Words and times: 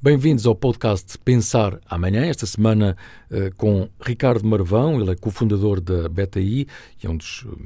Bem-vindos 0.00 0.46
ao 0.46 0.54
podcast 0.54 1.18
Pensar 1.18 1.80
Amanhã, 1.90 2.24
esta 2.24 2.46
semana 2.46 2.96
uh, 3.32 3.52
com 3.56 3.88
Ricardo 4.00 4.46
Marvão, 4.46 5.00
ele 5.00 5.10
é 5.10 5.16
cofundador 5.16 5.80
da 5.80 6.08
BTI 6.08 6.68
e 7.02 7.06
é 7.06 7.10
um 7.10 7.16
dos 7.16 7.42
uh, 7.42 7.58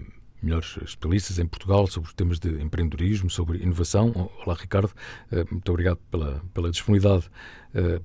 melhores 0.43 0.79
especialistas 0.83 1.39
em 1.39 1.47
Portugal 1.47 1.87
sobre 1.87 2.09
os 2.09 2.15
temas 2.15 2.39
de 2.41 2.49
empreendedorismo, 2.63 3.29
sobre 3.29 3.59
inovação. 3.59 4.31
Olá, 4.47 4.57
Ricardo, 4.59 4.95
uh, 5.31 5.45
muito 5.51 5.71
obrigado 5.71 5.99
pela, 6.11 6.41
pela 6.55 6.71
disponibilidade 6.71 7.29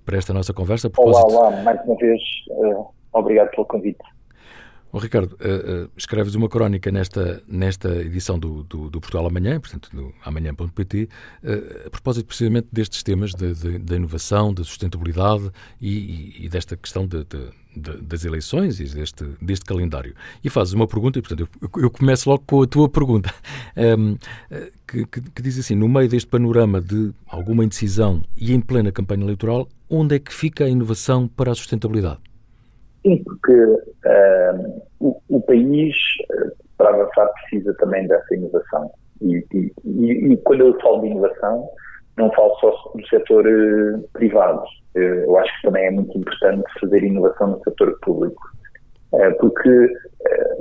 para 0.03 0.17
esta 0.17 0.33
nossa 0.33 0.53
conversa. 0.53 0.91
Olá, 0.97 1.21
olá, 1.23 1.63
mais 1.63 1.79
uma 1.85 1.95
vez, 1.95 2.21
obrigado 3.13 3.49
pelo 3.51 3.65
convite. 3.65 4.16
Oh, 4.91 4.99
Ricardo, 4.99 5.33
uh, 5.33 5.85
uh, 5.85 5.91
escreves 5.97 6.33
uma 6.33 6.47
crónica 6.47 6.89
nesta, 6.91 7.43
nesta 7.47 7.89
edição 7.97 8.39
do, 8.39 8.63
do, 8.63 8.89
do 8.89 9.01
Portugal 9.01 9.27
Amanhã, 9.27 9.59
portanto, 9.59 9.89
do 9.93 10.13
amanhã.pt, 10.23 11.03
uh, 11.03 11.07
eh, 11.43 11.83
a 11.87 11.89
propósito 11.89 12.25
precisamente 12.25 12.67
destes 12.71 13.03
temas 13.03 13.33
da 13.33 13.51
de, 13.51 13.79
de, 13.79 13.95
inovação, 13.95 14.53
da 14.53 14.63
sustentabilidade 14.63 15.51
e, 15.81 16.45
e 16.45 16.49
desta 16.49 16.77
questão 16.77 17.05
de, 17.05 17.25
de, 17.25 18.01
das 18.01 18.23
eleições 18.23 18.79
e 18.79 18.85
deste, 18.85 19.25
deste 19.41 19.65
calendário. 19.65 20.15
E 20.41 20.49
fazes 20.49 20.73
uma 20.73 20.87
pergunta, 20.87 21.19
e 21.19 21.21
portanto 21.21 21.49
eu, 21.61 21.81
eu 21.83 21.91
começo 21.91 22.29
logo 22.29 22.43
com 22.47 22.61
a 22.61 22.67
tua 22.67 22.87
pergunta, 22.87 23.33
um, 23.75 24.11
ehm, 24.49 24.69
que, 24.87 25.05
que, 25.05 25.21
que 25.21 25.41
diz 25.41 25.59
assim: 25.59 25.75
no 25.75 25.89
meio 25.89 26.07
deste 26.07 26.29
panorama 26.29 26.79
de 26.79 27.11
alguma 27.27 27.65
indecisão 27.65 28.23
e 28.37 28.53
em 28.53 28.61
plena 28.61 28.91
campanha 28.91 29.23
eleitoral, 29.23 29.67
onde 29.89 30.15
é 30.15 30.19
que 30.19 30.33
fica 30.33 30.63
a 30.63 30.69
inovação 30.69 31.27
para 31.27 31.51
a 31.51 31.55
sustentabilidade? 31.55 32.19
Sim, 33.07 33.23
porque 33.23 33.53
uh, 33.53 34.83
o, 34.99 35.17
o, 35.29 35.41
país, 35.43 35.95
uh, 36.29 36.51
para 36.77 36.89
avançar, 36.89 37.31
precisa 37.33 37.73
também 37.75 38.05
dessa 38.05 38.35
inovação. 38.35 38.91
E, 39.21 39.45
e, 39.53 39.71
e, 39.85 40.33
e, 40.33 40.37
quando 40.37 40.65
eu 40.65 40.79
falo 40.81 41.01
de 41.01 41.07
inovação, 41.07 41.69
não 42.17 42.29
falo 42.33 42.53
só 42.59 42.91
do 42.93 43.07
setor 43.07 43.47
uh, 43.47 44.09
privado. 44.11 44.61
eu 44.95 45.37
acho 45.37 45.55
que 45.55 45.67
também 45.67 45.85
é 45.85 45.91
muito 45.91 46.17
importante 46.17 46.65
fazer 46.81 47.01
inovação 47.01 47.51
no 47.51 47.63
setor 47.63 47.97
público. 48.01 48.41
porque 49.39 49.87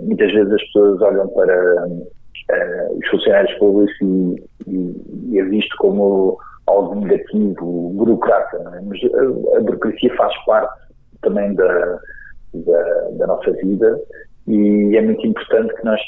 muitas 0.02 0.32
vezes 0.32 0.52
as 0.52 0.62
pessoas 0.66 1.02
olham 1.02 1.28
para 1.30 1.86
os 2.96 3.08
funcionários 3.10 3.52
públicos 3.58 3.96
e, 4.00 5.38
é 5.38 5.42
visto 5.42 5.76
como 5.78 6.38
algo 6.68 6.94
negativo, 6.94 7.90
burocrata. 7.94 8.56
É? 8.76 8.80
Mas 8.82 9.00
a, 9.02 9.56
a 9.56 9.60
burocracia 9.60 10.14
faz 10.14 10.32
parte 10.44 10.86
também 11.22 11.52
da 11.54 11.98
da, 12.54 13.08
da 13.18 13.26
nossa 13.26 13.50
vida 13.52 14.00
e 14.46 14.96
é 14.96 15.02
muito 15.02 15.26
importante 15.26 15.74
que 15.74 15.84
nós 15.84 16.00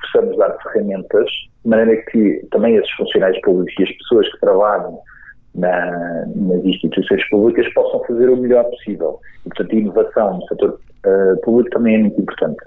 possamos 0.00 0.36
dar 0.38 0.56
ferramentas 0.62 1.28
de 1.64 1.70
maneira 1.70 2.02
que 2.10 2.46
também 2.50 2.76
esses 2.76 2.90
funcionários 2.92 3.40
públicos 3.42 3.74
e 3.78 3.82
as 3.82 3.96
pessoas 3.98 4.30
que 4.30 4.40
trabalham 4.40 4.98
na, 5.54 6.26
nas 6.34 6.64
instituições 6.64 7.28
públicas 7.28 7.72
possam 7.74 8.02
fazer 8.04 8.28
o 8.30 8.36
melhor 8.36 8.64
possível. 8.64 9.20
E, 9.44 9.48
portanto, 9.48 9.72
a 9.72 9.78
inovação 9.78 10.36
no 10.36 10.46
setor 10.48 10.80
uh, 11.06 11.40
público 11.42 11.70
também 11.70 11.96
é 11.96 11.98
muito 11.98 12.20
importante. 12.20 12.62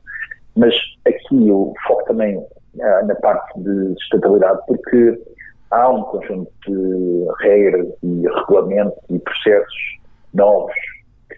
Mas 0.56 0.76
aqui 1.06 1.48
eu 1.48 1.74
foco 1.88 2.04
também 2.06 2.38
uh, 2.38 3.06
na 3.06 3.16
parte 3.16 3.60
de 3.60 3.94
sustentabilidade 4.00 4.60
porque 4.68 5.20
há 5.72 5.90
um 5.90 6.04
conjunto 6.04 6.52
de 6.68 7.28
regras 7.42 7.88
e 8.04 8.28
regulamentos 8.28 9.00
e 9.10 9.20
processos 9.20 10.00
novos 10.34 10.74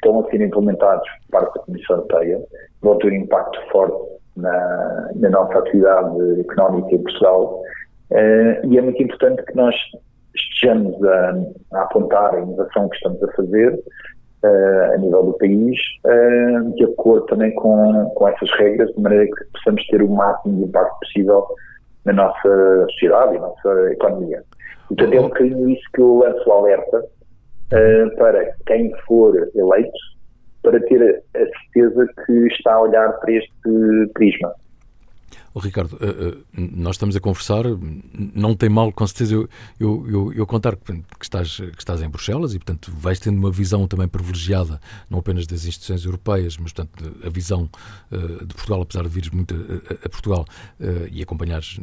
estão 0.02 0.20
a 0.20 0.30
ser 0.30 0.42
implementados 0.42 1.08
por 1.10 1.40
parte 1.40 1.56
da 1.56 1.66
Comissão 1.66 1.96
Europeia, 1.98 2.42
vão 2.82 2.98
ter 2.98 3.12
um 3.12 3.16
impacto 3.16 3.60
forte 3.72 4.12
na, 4.36 5.10
na 5.16 5.30
nossa 5.30 5.60
atividade 5.60 6.42
económica 6.42 6.96
em 6.96 7.04
Portugal. 7.04 7.62
Uh, 8.10 8.68
e 8.68 8.78
é 8.78 8.82
muito 8.82 9.02
importante 9.02 9.44
que 9.44 9.56
nós 9.56 9.76
estejamos 10.36 11.02
a, 11.04 11.36
a, 11.74 11.82
apontar 11.84 12.34
a 12.34 12.40
inovação 12.40 12.90
que 12.90 12.96
estamos 12.96 13.24
a 13.24 13.32
fazer 13.34 13.74
uh, 13.74 14.94
a 14.94 14.98
nível 14.98 15.24
do 15.24 15.34
país, 15.34 15.80
uh, 16.06 16.76
de 16.76 16.84
acordo 16.86 17.26
também 17.28 17.54
com, 17.56 18.10
com 18.16 18.28
essas 18.28 18.52
regras, 18.58 18.90
de 18.94 19.02
maneira 19.02 19.26
que 19.26 19.46
possamos 19.54 19.86
ter 19.88 20.02
o 20.02 20.10
máximo 20.10 20.58
de 20.58 20.64
impacto 20.64 21.00
possível 21.00 21.48
na 22.06 22.14
nossa 22.14 22.86
sociedade 22.92 23.36
e 23.36 23.40
na 23.40 23.48
nossa 23.48 23.92
economia. 23.92 24.44
Portanto, 24.88 25.14
é 25.14 25.20
um 25.20 25.30
bocadinho 25.30 25.70
isso 25.70 25.84
que 25.94 26.02
eu 26.02 26.18
lanço 26.18 26.50
o 26.50 26.52
alerta, 26.52 27.06
uh, 27.72 28.16
para 28.18 28.54
quem 28.66 28.92
for 29.06 29.36
eleito, 29.56 29.92
para 30.64 30.80
ter 30.82 31.24
a 31.36 31.40
certeza 31.40 32.08
que 32.26 32.48
está 32.48 32.74
a 32.74 32.82
olhar 32.82 33.20
para 33.20 33.32
este 33.34 34.12
prisma. 34.14 34.54
Oh, 35.54 35.60
Ricardo, 35.60 35.98
uh, 35.98 36.40
uh, 36.40 36.46
nós 36.56 36.96
estamos 36.96 37.16
a 37.16 37.20
conversar, 37.20 37.66
não 38.14 38.56
tem 38.56 38.70
mal, 38.70 38.92
com 38.92 39.06
certeza, 39.06 39.34
eu, 39.34 39.50
eu, 39.80 40.10
eu, 40.10 40.34
eu 40.34 40.48
contar 40.48 40.78
que, 40.78 40.94
que, 40.94 41.24
estás, 41.26 41.58
que 41.58 41.80
estás 41.80 42.02
em 42.02 42.10
Bruxelas 42.10 42.54
e, 42.54 42.60
portanto, 42.60 42.92
vais 42.96 43.20
tendo 43.20 43.38
uma 43.38 43.52
visão 43.52 43.86
também 43.86 44.08
privilegiada, 44.08 44.80
não 45.10 45.20
apenas 45.20 45.46
das 45.46 45.66
instituições 45.66 46.06
europeias, 46.06 46.58
mas, 46.58 46.72
portanto, 46.72 47.18
a 47.26 47.30
visão 47.30 47.70
uh, 48.12 48.46
de 48.46 48.54
Portugal, 48.54 48.82
apesar 48.82 49.04
de 49.04 49.10
vires 49.10 49.30
muito 49.30 49.54
a, 49.54 50.06
a 50.06 50.10
Portugal 50.10 50.46
e 51.12 51.22
acompanhares 51.22 51.80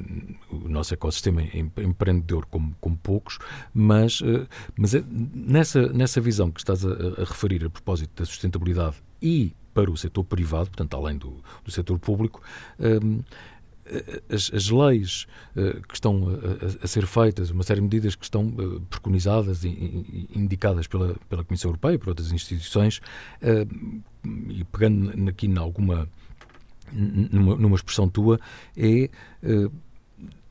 o 0.51 0.69
nosso 0.69 0.95
ecossistema 0.95 1.43
empreendedor 1.43 2.47
como, 2.47 2.75
como 2.81 2.97
poucos, 2.97 3.39
mas, 3.73 4.21
mas 4.77 4.95
é, 4.95 5.05
nessa, 5.09 5.89
nessa 5.93 6.21
visão 6.21 6.51
que 6.51 6.61
estás 6.61 6.85
a, 6.85 6.91
a 6.91 7.25
referir 7.25 7.65
a 7.65 7.71
propósito 7.71 8.11
da 8.17 8.27
sustentabilidade 8.27 8.97
e 9.21 9.55
para 9.75 9.91
o 9.91 9.97
setor 9.97 10.25
privado, 10.25 10.71
portanto, 10.71 10.97
além 10.97 11.17
do, 11.17 11.37
do 11.65 11.71
setor 11.71 11.99
público, 11.99 12.43
as, 14.29 14.51
as 14.53 14.71
leis 14.71 15.27
uh, 15.57 15.81
que 15.83 15.95
estão 15.95 16.29
a, 16.29 16.85
a, 16.85 16.87
ser 16.87 17.07
feitas, 17.07 17.51
uma 17.51 17.63
série 17.63 17.81
de 17.81 17.85
medidas 17.85 18.15
que 18.15 18.25
estão 18.25 18.51
preconizadas 18.91 19.65
e, 19.65 20.29
indicadas 20.35 20.87
pela, 20.87 21.17
pela 21.29 21.45
Comissão 21.45 21.71
Europeia 21.71 21.95
e 21.95 21.99
por 21.99 22.11
outras 22.11 22.33
instituições, 22.33 23.01
e 24.49 24.65
pegando 24.65 25.29
aqui 25.29 25.53
alguma 25.57 26.09
numa, 26.93 27.57
numa 27.57 27.77
expressão 27.77 28.09
tua, 28.09 28.41
é 28.77 29.11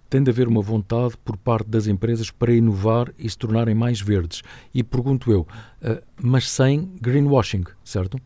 tem 0.10 0.24
de 0.24 0.30
haver 0.30 0.48
uma 0.48 0.62
vontade 0.62 1.16
por 1.18 1.36
parte 1.36 1.68
das 1.70 1.86
empresas 1.86 2.32
para 2.32 2.54
inovar 2.54 3.12
e 3.20 3.30
se 3.30 3.38
tornarem 3.38 3.76
mais 3.76 4.00
verdes. 4.00 4.42
E 4.74 4.82
pergunto 4.82 5.32
eu, 5.32 5.46
mas 6.22 6.50
sem 6.50 6.90
greenwashing, 7.02 7.66
certo? 7.84 8.18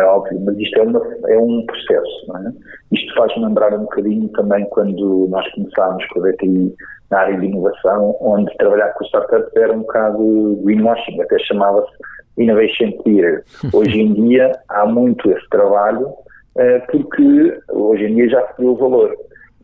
Como 0.00 0.02
é 0.02 0.04
óbvio, 0.06 0.40
mas 0.44 0.58
isto 0.58 0.78
é, 0.78 0.82
uma, 0.82 1.02
é 1.28 1.38
um 1.38 1.64
processo. 1.66 2.36
É? 2.36 2.52
Isto 2.92 3.14
faz-me 3.14 3.44
lembrar 3.44 3.74
um 3.74 3.82
bocadinho 3.82 4.28
também 4.30 4.64
quando 4.70 5.28
nós 5.28 5.48
começámos 5.52 6.04
com 6.06 6.20
a 6.20 6.28
BTI 6.28 6.74
na 7.10 7.18
área 7.18 7.38
de 7.38 7.46
inovação, 7.46 8.16
onde 8.20 8.56
trabalhar 8.56 8.88
com 8.94 9.04
startups 9.04 9.54
era 9.56 9.72
um 9.72 9.80
bocado 9.80 10.60
greenwashing, 10.64 11.20
até 11.20 11.38
chamava-se 11.40 11.90
Innovation 12.38 12.92
Theater. 13.02 13.44
Hoje 13.72 14.00
em 14.00 14.14
dia 14.14 14.52
há 14.68 14.86
muito 14.86 15.30
esse 15.30 15.48
trabalho, 15.50 16.06
uh, 16.08 16.86
porque 16.90 17.60
hoje 17.70 18.04
em 18.04 18.14
dia 18.14 18.28
já 18.28 18.46
se 18.48 18.60
deu 18.60 18.72
o 18.72 18.76
valor. 18.76 19.14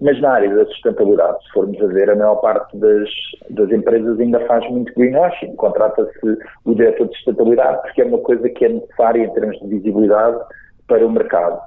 Mas 0.01 0.21
na 0.21 0.33
área 0.33 0.55
da 0.55 0.67
sustentabilidade, 0.67 1.43
se 1.45 1.53
formos 1.53 1.81
a 1.81 1.87
ver, 1.87 2.11
a 2.11 2.15
maior 2.15 2.37
parte 2.37 2.77
das, 2.77 3.09
das 3.51 3.71
empresas 3.71 4.21
ainda 4.21 4.41
faz 4.41 4.69
muito 4.71 4.93
greenwashing. 4.95 5.57
Contrata-se 5.57 6.39
o 6.65 6.75
diretor 6.75 7.09
de 7.09 7.15
sustentabilidade 7.17 7.81
porque 7.83 8.03
é 8.03 8.05
uma 8.05 8.19
coisa 8.19 8.49
que 8.49 8.65
é 8.65 8.69
necessária 8.69 9.25
em 9.25 9.33
termos 9.33 9.59
de 9.59 9.69
visibilidade 9.69 10.39
para 10.87 11.07
o 11.07 11.11
mercado. 11.11 11.61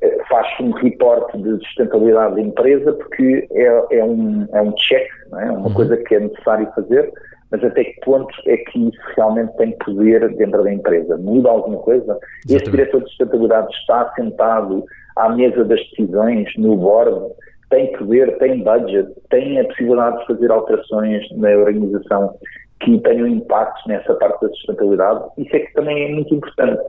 Eh, 0.00 0.18
faz-se 0.28 0.62
um 0.62 0.70
reporte 0.72 1.36
de 1.38 1.58
sustentabilidade 1.58 2.34
da 2.36 2.40
empresa 2.40 2.92
porque 2.94 3.46
é, 3.52 3.98
é, 3.98 4.04
um, 4.04 4.46
é 4.52 4.62
um 4.62 4.72
check, 4.72 5.06
é? 5.32 5.50
uma 5.50 5.68
uhum. 5.68 5.74
coisa 5.74 5.96
que 5.96 6.14
é 6.14 6.20
necessário 6.20 6.70
fazer, 6.74 7.12
mas 7.50 7.62
até 7.62 7.84
que 7.84 8.00
ponto 8.00 8.34
é 8.46 8.56
que 8.56 8.88
isso 8.88 9.00
realmente 9.16 9.54
tem 9.56 9.72
poder 9.78 10.34
dentro 10.36 10.64
da 10.64 10.72
empresa? 10.72 11.16
Muda 11.18 11.50
alguma 11.50 11.78
coisa? 11.78 12.18
Exatamente. 12.46 12.54
Este 12.56 12.70
diretor 12.70 13.02
de 13.02 13.08
sustentabilidade 13.08 13.74
está 13.74 14.12
sentado 14.14 14.84
à 15.16 15.28
mesa 15.28 15.64
das 15.64 15.80
decisões, 15.90 16.52
no 16.56 16.76
board, 16.76 17.32
tem 17.74 17.92
poder, 17.98 18.38
tem 18.38 18.62
budget, 18.62 19.08
tem 19.30 19.60
a 19.60 19.64
possibilidade 19.64 20.20
de 20.20 20.26
fazer 20.26 20.50
alterações 20.52 21.26
na 21.32 21.48
organização 21.50 22.38
que 22.80 22.98
tenham 23.00 23.26
impacto 23.26 23.88
nessa 23.88 24.14
parte 24.14 24.40
da 24.42 24.48
sustentabilidade, 24.50 25.24
isso 25.38 25.56
é 25.56 25.60
que 25.60 25.72
também 25.72 26.04
é 26.04 26.14
muito 26.14 26.32
importante. 26.34 26.82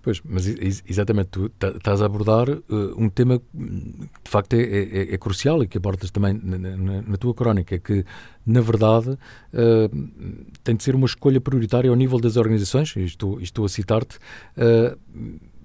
Pois, 0.00 0.20
mas 0.22 0.46
exatamente, 0.86 1.30
tu 1.30 1.46
estás 1.46 2.02
a 2.02 2.06
abordar 2.06 2.48
uh, 2.50 2.62
um 2.98 3.08
tema 3.08 3.38
que 3.38 3.44
de 4.22 4.30
facto 4.30 4.52
é, 4.52 4.60
é, 4.60 5.14
é, 5.14 5.18
crucial 5.18 5.62
e 5.62 5.66
que 5.66 5.78
abordas 5.78 6.10
também 6.10 6.38
na, 6.42 6.58
na, 6.58 7.02
na 7.02 7.16
tua 7.16 7.34
crónica, 7.34 7.78
que 7.78 8.04
na 8.46 8.60
verdade 8.60 9.10
uh, 9.10 10.38
tem 10.62 10.76
de 10.76 10.82
ser 10.82 10.94
uma 10.94 11.06
escolha 11.06 11.40
prioritária 11.40 11.88
ao 11.88 11.96
nível 11.96 12.20
das 12.20 12.36
organizações, 12.36 12.94
e 12.96 13.04
estou, 13.04 13.40
estou 13.40 13.64
a 13.64 13.68
citar-te, 13.68 14.18
uh, 14.58 14.98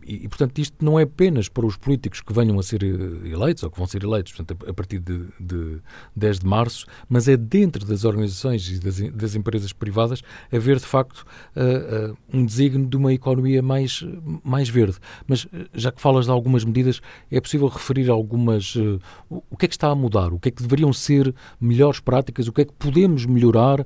e, 0.10 0.28
portanto, 0.28 0.58
isto 0.58 0.84
não 0.84 1.00
é 1.00 1.04
apenas 1.04 1.48
para 1.48 1.66
os 1.66 1.78
políticos 1.78 2.22
que 2.22 2.34
venham 2.34 2.58
a 2.60 2.64
ser 2.64 2.84
eh, 2.84 3.30
eleitos 3.30 3.62
ou 3.64 3.70
que 3.70 3.78
vão 3.78 3.86
ser 3.86 4.04
eleitos 4.04 4.34
portanto, 4.34 4.68
a 4.68 4.74
partir 4.74 5.00
de, 5.00 5.26
de 5.40 5.78
10 6.16 6.40
de 6.40 6.48
março, 6.48 6.86
mas 7.08 7.28
é 7.28 7.38
dentro 7.38 7.86
das 7.86 8.04
organizações 8.04 8.68
e 8.70 8.80
das, 8.80 9.00
das 9.12 9.36
empresas 9.36 9.72
privadas 9.72 10.24
haver, 10.52 10.78
de 10.78 10.86
facto, 10.86 11.26
uh, 11.56 12.12
uh, 12.12 12.18
um 12.34 12.46
desígnio 12.46 12.88
de 12.88 12.98
uma 12.98 13.14
economia 13.14 13.62
mais, 13.62 14.04
mais 14.44 14.68
verde. 14.68 14.98
Mas, 15.28 15.48
já 15.74 15.92
que 15.92 16.02
falas 16.02 16.26
de 16.26 16.32
algumas 16.32 16.64
medidas, 16.64 17.02
é 17.30 17.40
possível 17.40 17.68
referir 17.68 18.10
algumas. 18.10 18.76
Uh, 18.76 19.00
o 19.30 19.56
que 19.56 19.66
é 19.66 19.68
que 19.68 19.76
está 19.76 19.90
a 19.90 19.96
mudar? 19.96 20.34
O 20.34 20.40
que 20.40 20.50
é 20.50 20.52
que 20.52 20.62
deveriam 20.62 20.92
ser 20.92 21.34
melhores 21.60 22.00
práticas? 22.00 22.48
O 22.48 22.54
que 22.54 22.62
é 22.62 22.66
que 22.66 22.74
podemos 22.74 23.26
melhorar 23.26 23.86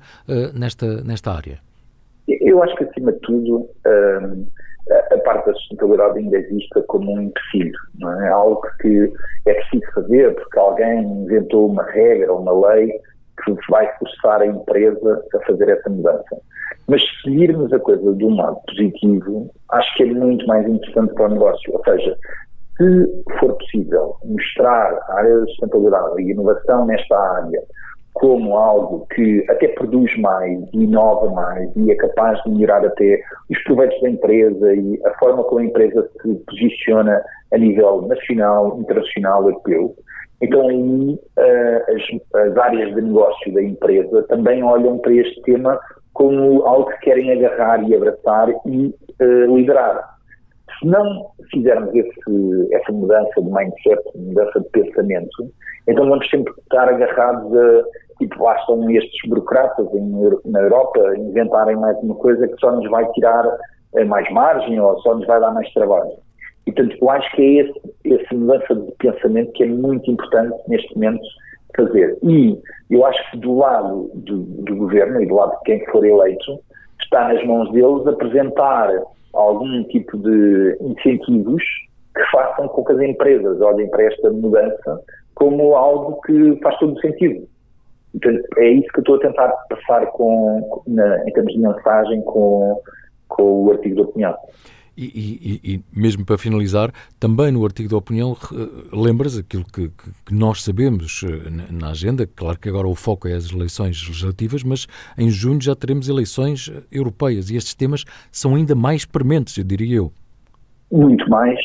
nesta, 0.54 1.04
nesta 1.04 1.34
área? 1.34 1.73
Eu 2.54 2.62
acho 2.62 2.76
que, 2.76 2.84
acima 2.84 3.12
de 3.12 3.20
tudo, 3.22 3.68
a 5.12 5.18
parte 5.20 5.48
da 5.48 5.54
sustentabilidade 5.54 6.20
ainda 6.20 6.38
é 6.38 6.42
vista 6.42 6.84
como 6.84 7.12
um 7.12 7.22
empecilho, 7.22 7.80
não 8.00 8.22
é? 8.22 8.30
Algo 8.30 8.62
que 8.80 9.12
é 9.48 9.54
preciso 9.56 9.92
fazer 9.96 10.36
porque 10.36 10.60
alguém 10.60 11.02
inventou 11.02 11.68
uma 11.68 11.84
regra 11.84 12.32
ou 12.32 12.42
uma 12.42 12.70
lei 12.70 12.92
que 13.44 13.56
vai 13.72 13.92
forçar 13.98 14.42
a 14.42 14.46
empresa 14.46 15.26
a 15.34 15.40
fazer 15.48 15.70
essa 15.70 15.90
mudança. 15.90 16.38
Mas 16.88 17.02
se 17.02 17.32
virmos 17.32 17.74
a 17.74 17.80
coisa 17.80 18.14
de 18.14 18.24
um 18.24 18.36
lado 18.36 18.60
positivo, 18.68 19.50
acho 19.72 19.96
que 19.96 20.04
é 20.04 20.06
muito 20.06 20.46
mais 20.46 20.68
interessante 20.68 21.12
para 21.16 21.26
o 21.26 21.30
negócio. 21.30 21.74
Ou 21.74 21.84
seja, 21.86 22.16
se 22.78 23.24
for 23.40 23.58
possível 23.58 24.16
mostrar 24.26 24.94
a 25.10 25.16
área 25.16 25.40
da 25.40 25.46
sustentabilidade 25.48 26.22
e 26.22 26.32
inovação 26.32 26.86
nesta 26.86 27.18
área 27.18 27.64
como 28.14 28.56
algo 28.56 29.08
que 29.14 29.44
até 29.50 29.68
produz 29.70 30.16
mais 30.20 30.60
inova 30.72 31.32
mais 31.32 31.70
e 31.76 31.92
é 31.92 31.96
capaz 31.96 32.42
de 32.44 32.52
melhorar 32.52 32.86
até 32.86 33.22
os 33.50 33.64
proveitos 33.64 34.00
da 34.02 34.10
empresa 34.10 34.74
e 34.74 35.02
a 35.06 35.14
forma 35.18 35.44
como 35.44 35.60
a 35.60 35.66
empresa 35.66 36.08
se 36.22 36.36
posiciona 36.48 37.22
a 37.52 37.58
nível 37.58 38.04
nacional, 38.04 38.78
internacional, 38.80 39.44
europeu. 39.46 39.96
Então 40.42 40.68
aí 40.68 41.20
uh, 41.38 41.96
as, 41.96 42.42
as, 42.42 42.58
áreas 42.58 42.94
de 42.94 43.02
negócio 43.02 43.54
da 43.54 43.64
empresa 43.64 44.24
também 44.24 44.64
olham 44.64 45.00
para 45.00 45.14
este 45.14 45.42
tema 45.44 45.80
como 46.14 46.64
algo 46.64 46.90
que 46.92 47.00
querem 47.00 47.32
agarrar 47.32 47.82
e 47.88 47.96
abraçar 47.96 48.50
e 48.66 48.94
uh, 49.22 49.56
liderar. 49.56 50.14
Se 50.80 50.88
não 50.88 51.28
fizermos 51.52 51.96
esse, 51.96 52.74
essa 52.74 52.92
mudança 52.92 53.42
de 53.42 53.50
mindset, 53.50 54.02
mudança 54.16 54.60
de 54.60 54.70
pensamento, 54.70 55.52
então 55.88 56.08
vamos 56.08 56.30
sempre 56.30 56.54
estar 56.62 56.90
agarrados 56.90 57.56
a 57.58 57.84
tipo, 58.20 58.38
bastam 58.40 58.90
estes 58.90 59.30
burocratas 59.30 59.88
em, 59.94 60.12
na 60.46 60.62
Europa 60.62 61.00
inventarem 61.18 61.76
mais 61.76 61.98
uma 62.00 62.16
coisa 62.16 62.48
que 62.48 62.60
só 62.60 62.72
nos 62.72 62.90
vai 62.90 63.06
tirar 63.12 63.46
eh, 63.96 64.04
mais 64.06 64.30
margem 64.32 64.80
ou 64.80 65.00
só 65.02 65.16
nos 65.16 65.26
vai 65.28 65.40
dar 65.40 65.52
mais 65.52 65.72
trabalho. 65.74 66.12
E, 66.66 66.72
portanto, 66.72 66.98
eu 67.02 67.10
acho 67.10 67.36
que 67.36 67.42
é 67.42 67.64
esse, 67.64 67.82
essa 68.06 68.36
mudança 68.36 68.76
de 68.76 68.92
pensamento 68.94 69.52
que 69.54 69.64
é 69.64 69.68
muito 69.68 70.10
importante 70.10 70.56
neste 70.68 70.94
momento 70.96 71.24
fazer. 71.76 72.18
E 72.24 72.58
eu 72.90 73.06
acho 73.06 73.32
que 73.32 73.38
do 73.38 73.58
lado 73.58 74.12
do, 74.14 74.38
do 74.38 74.76
governo 74.76 75.22
e 75.22 75.26
do 75.26 75.36
lado 75.36 75.58
de 75.58 75.64
quem 75.66 75.86
for 75.88 76.06
eleito, 76.06 76.60
está 77.02 77.34
nas 77.34 77.46
mãos 77.46 77.72
deles 77.72 78.08
apresentar 78.08 78.90
algum 79.34 79.84
tipo 79.86 80.18
de 80.18 80.78
incentivos 80.82 81.64
que 82.16 82.24
façam 82.32 82.68
com 82.68 82.84
que 82.84 82.94
as 82.94 83.02
empresas 83.02 83.60
olhem 83.60 83.90
para 83.90 84.04
esta 84.04 84.30
mudança 84.30 85.02
como 85.36 85.76
algo 85.76 86.22
que 86.22 86.60
faz 86.62 86.78
todo 86.78 87.00
sentido. 87.02 87.48
Portanto, 88.14 88.44
é 88.58 88.70
isso 88.70 88.88
que 88.90 89.00
eu 89.00 89.02
estou 89.02 89.16
a 89.16 89.20
tentar 89.20 89.50
passar 89.70 90.06
com, 90.08 90.84
na, 90.88 91.28
em 91.28 91.34
termos 91.34 91.54
de 91.54 91.60
mensagem 91.60 92.22
com, 92.22 92.80
com 93.28 93.66
o 93.66 93.72
artigo 93.72 93.96
de 93.96 94.02
opinião. 94.02 94.36
E, 94.96 95.06
e, 95.64 95.74
e, 95.74 95.84
mesmo 95.92 96.24
para 96.24 96.38
finalizar, 96.38 96.92
também 97.20 97.52
no 97.52 97.66
artigo 97.66 97.90
da 97.90 97.98
opinião, 97.98 98.38
lembras 98.94 99.36
aquilo 99.36 99.66
que, 99.66 99.90
que, 99.90 100.32
nós 100.32 100.64
sabemos 100.64 101.24
eh, 101.24 101.50
na 101.72 101.90
agenda, 101.90 102.28
claro 102.28 102.60
que 102.60 102.70
agora 102.70 102.88
o 102.88 102.94
foco 102.94 103.28
é 103.28 103.34
as 103.34 103.52
eleições 103.52 104.08
legislativas, 104.08 104.62
mas 104.62 104.86
em 105.18 105.32
junho 105.32 105.60
já 105.60 105.76
teremos 105.76 106.10
eleições 106.10 106.72
europeias 106.92 107.50
e 107.50 107.56
estes 107.56 107.74
temas 107.74 108.06
são 108.32 108.54
ainda 108.54 108.76
mais 108.76 109.04
prementes, 109.04 109.58
eu 109.58 109.64
diria 109.64 109.98
eu. 109.98 110.12
Muito 110.92 111.28
mais, 111.28 111.60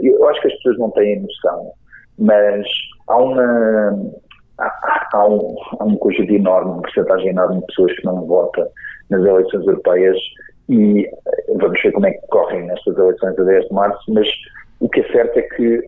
eu 0.00 0.28
acho 0.28 0.40
que 0.40 0.46
as 0.46 0.54
pessoas 0.54 0.78
não 0.78 0.90
têm 0.92 1.20
noção, 1.20 1.72
mas 2.16 2.64
há 3.08 3.16
uma, 3.16 4.12
há, 4.60 5.08
há, 5.12 5.26
um, 5.26 5.56
há 5.78 5.84
um 5.84 5.96
conjunto 5.96 6.32
enorme, 6.32 6.72
uma 6.72 6.82
porcentagem 6.82 7.28
enorme 7.30 7.60
de 7.60 7.66
pessoas 7.66 7.92
que 7.94 8.04
não 8.04 8.26
votam 8.26 8.66
nas 9.10 9.24
eleições 9.24 9.66
europeias 9.66 10.16
e 10.68 11.04
eh, 11.06 11.54
vamos 11.56 11.82
ver 11.82 11.92
como 11.92 12.06
é 12.06 12.12
que 12.12 12.26
correm 12.28 12.66
nestas 12.66 12.96
eleições 12.96 13.38
a 13.38 13.42
10 13.42 13.66
de 13.66 13.74
março, 13.74 14.12
mas 14.12 14.28
o 14.78 14.88
que 14.88 15.00
é 15.00 15.12
certo 15.12 15.38
é 15.38 15.42
que 15.42 15.82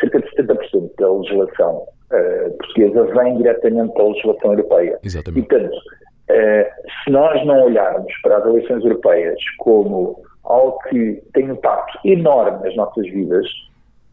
cerca 0.00 0.20
de 0.20 0.28
70% 0.36 0.90
da 0.98 1.12
legislação 1.12 1.86
uh, 2.12 2.56
portuguesa 2.58 3.04
vem 3.14 3.36
diretamente 3.38 3.94
da 3.94 4.04
legislação 4.04 4.52
europeia. 4.52 4.98
Exatamente. 5.02 5.44
E, 5.44 5.48
portanto, 5.48 5.76
uh, 5.76 6.90
se 7.04 7.10
nós 7.10 7.44
não 7.46 7.64
olharmos 7.64 8.12
para 8.22 8.38
as 8.38 8.46
eleições 8.46 8.84
europeias 8.84 9.38
como 9.58 10.22
algo 10.44 10.78
que 10.90 11.22
tem 11.32 11.50
um 11.50 11.54
impacto 11.54 11.98
enorme 12.04 12.62
nas 12.62 12.76
nossas 12.76 13.04
vidas, 13.06 13.46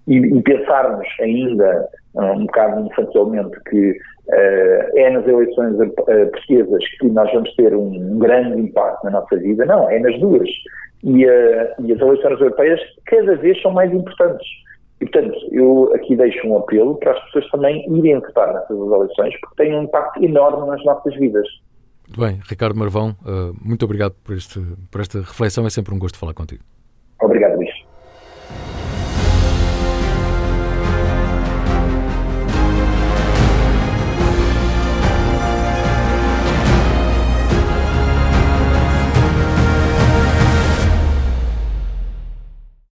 e, 0.07 0.17
e 0.17 0.41
pensarmos 0.41 1.07
ainda 1.21 1.87
um 2.15 2.45
bocado 2.45 2.81
infantilmente 2.81 3.59
que 3.69 3.91
uh, 3.91 4.97
é 4.97 5.09
nas 5.09 5.27
eleições 5.27 5.75
uh, 5.79 5.93
portuguesas 6.31 6.83
que 6.99 7.07
nós 7.09 7.31
vamos 7.33 7.53
ter 7.55 7.73
um, 7.73 7.87
um, 7.87 8.19
grande 8.19 8.61
impacto 8.61 9.03
na 9.05 9.11
nossa 9.11 9.35
vida. 9.37 9.65
Não, 9.65 9.89
é 9.89 9.99
nas 9.99 10.19
duas. 10.19 10.49
E, 11.03 11.25
uh, 11.25 11.67
e 11.79 11.91
as 11.91 11.99
eleições 11.99 12.39
europeias 12.39 12.79
cada 13.05 13.35
vez 13.37 13.59
são 13.61 13.71
mais 13.71 13.91
importantes. 13.91 14.47
E, 15.01 15.05
portanto, 15.05 15.37
eu 15.51 15.91
aqui 15.95 16.15
deixo 16.15 16.47
um 16.47 16.57
apelo 16.57 16.95
para 16.95 17.11
as 17.11 17.23
pessoas 17.25 17.49
também 17.49 17.85
irem 17.91 18.19
votar 18.19 18.53
nessas 18.53 18.77
eleições, 18.77 19.37
porque 19.41 19.63
têm 19.63 19.75
um 19.75 19.83
impacto 19.83 20.23
enorme 20.23 20.67
nas 20.67 20.83
nossas 20.85 21.13
vidas. 21.15 21.47
Muito 22.07 22.21
bem, 22.21 22.39
Ricardo 22.47 22.77
Marvão, 22.77 23.15
muito 23.61 23.83
obrigado 23.85 24.13
por, 24.23 24.35
este, 24.35 24.59
por 24.91 25.01
esta 25.01 25.19
reflexão. 25.19 25.65
É 25.65 25.69
sempre 25.69 25.93
um 25.93 25.99
gosto 25.99 26.17
falar 26.17 26.33
contigo. 26.33 26.63